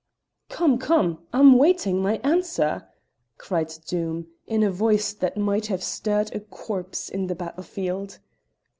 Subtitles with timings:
[0.49, 2.87] "Come, come, I'm waiting my answer!"
[3.37, 8.17] cried Doom, in a voice that might have stirred a corps in the battlefield.